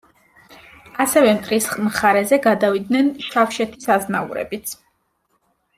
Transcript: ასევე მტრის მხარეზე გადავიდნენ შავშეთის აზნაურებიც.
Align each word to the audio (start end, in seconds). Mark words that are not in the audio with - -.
ასევე 1.03 1.33
მტრის 1.35 1.67
მხარეზე 1.89 2.41
გადავიდნენ 2.47 3.13
შავშეთის 3.27 3.93
აზნაურებიც. 3.97 4.75